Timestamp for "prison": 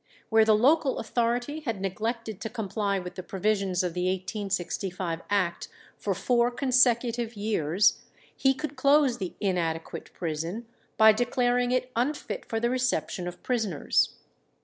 10.15-10.65